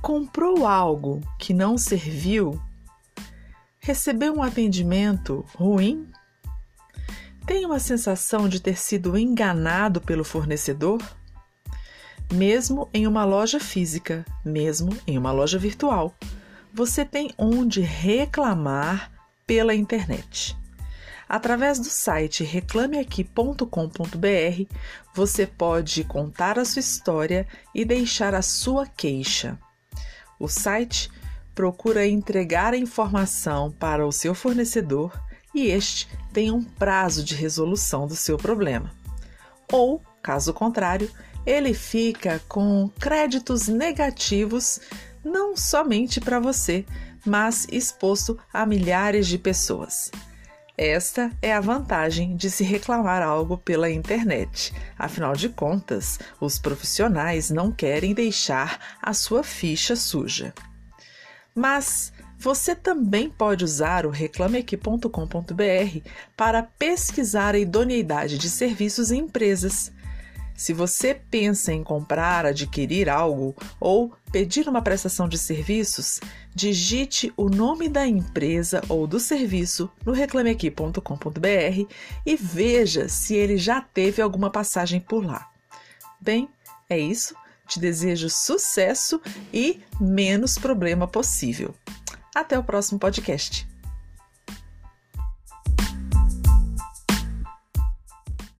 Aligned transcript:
comprou 0.00 0.66
algo 0.66 1.20
que 1.38 1.52
não 1.52 1.76
serviu? 1.76 2.60
Recebeu 3.78 4.34
um 4.34 4.42
atendimento 4.42 5.44
ruim? 5.54 6.08
Tem 7.46 7.64
uma 7.64 7.78
sensação 7.78 8.48
de 8.48 8.60
ter 8.60 8.78
sido 8.78 9.16
enganado 9.16 10.00
pelo 10.00 10.24
fornecedor? 10.24 11.02
Mesmo 12.32 12.88
em 12.92 13.06
uma 13.06 13.24
loja 13.24 13.58
física, 13.58 14.24
mesmo 14.44 14.94
em 15.06 15.16
uma 15.16 15.32
loja 15.32 15.58
virtual, 15.58 16.14
você 16.72 17.04
tem 17.04 17.32
onde 17.38 17.80
reclamar 17.80 19.10
pela 19.46 19.74
internet. 19.74 20.56
Através 21.26 21.78
do 21.78 21.86
site 21.86 22.44
reclameaqui.com.br, 22.44 24.74
você 25.14 25.46
pode 25.46 26.04
contar 26.04 26.58
a 26.58 26.64
sua 26.64 26.80
história 26.80 27.46
e 27.74 27.84
deixar 27.84 28.34
a 28.34 28.42
sua 28.42 28.86
queixa. 28.86 29.58
O 30.38 30.48
site 30.48 31.10
procura 31.54 32.06
entregar 32.06 32.72
a 32.72 32.78
informação 32.78 33.70
para 33.72 34.06
o 34.06 34.12
seu 34.12 34.34
fornecedor 34.34 35.12
e 35.54 35.66
este 35.66 36.08
tem 36.32 36.50
um 36.50 36.62
prazo 36.62 37.24
de 37.24 37.34
resolução 37.34 38.06
do 38.06 38.14
seu 38.14 38.36
problema. 38.36 38.92
Ou, 39.72 40.00
caso 40.22 40.54
contrário, 40.54 41.10
ele 41.44 41.74
fica 41.74 42.40
com 42.48 42.88
créditos 43.00 43.68
negativos 43.68 44.80
não 45.24 45.56
somente 45.56 46.20
para 46.20 46.38
você, 46.38 46.84
mas 47.24 47.66
exposto 47.70 48.38
a 48.52 48.64
milhares 48.64 49.26
de 49.26 49.38
pessoas. 49.38 50.10
Esta 50.78 51.32
é 51.42 51.52
a 51.52 51.60
vantagem 51.60 52.36
de 52.36 52.48
se 52.48 52.62
reclamar 52.62 53.20
algo 53.20 53.58
pela 53.58 53.90
internet. 53.90 54.72
Afinal 54.96 55.34
de 55.34 55.48
contas, 55.48 56.20
os 56.40 56.56
profissionais 56.56 57.50
não 57.50 57.72
querem 57.72 58.14
deixar 58.14 58.96
a 59.02 59.12
sua 59.12 59.42
ficha 59.42 59.96
suja. 59.96 60.54
Mas 61.52 62.12
você 62.38 62.76
também 62.76 63.28
pode 63.28 63.64
usar 63.64 64.06
o 64.06 64.10
reclameaqui.com.br 64.10 66.08
para 66.36 66.62
pesquisar 66.62 67.56
a 67.56 67.58
idoneidade 67.58 68.38
de 68.38 68.48
serviços 68.48 69.10
em 69.10 69.22
empresas. 69.22 69.90
Se 70.58 70.72
você 70.72 71.14
pensa 71.14 71.72
em 71.72 71.84
comprar, 71.84 72.44
adquirir 72.44 73.08
algo 73.08 73.54
ou 73.78 74.12
pedir 74.32 74.68
uma 74.68 74.82
prestação 74.82 75.28
de 75.28 75.38
serviços, 75.38 76.18
digite 76.52 77.32
o 77.36 77.48
nome 77.48 77.88
da 77.88 78.04
empresa 78.04 78.82
ou 78.88 79.06
do 79.06 79.20
serviço 79.20 79.88
no 80.04 80.10
reclameaqui.com.br 80.10 81.94
e 82.26 82.36
veja 82.36 83.08
se 83.08 83.36
ele 83.36 83.56
já 83.56 83.80
teve 83.80 84.20
alguma 84.20 84.50
passagem 84.50 84.98
por 84.98 85.24
lá. 85.24 85.48
Bem, 86.20 86.48
é 86.90 86.98
isso. 86.98 87.36
Te 87.68 87.78
desejo 87.78 88.28
sucesso 88.28 89.22
e 89.54 89.80
menos 90.00 90.58
problema 90.58 91.06
possível. 91.06 91.72
Até 92.34 92.58
o 92.58 92.64
próximo 92.64 92.98
podcast. 92.98 93.64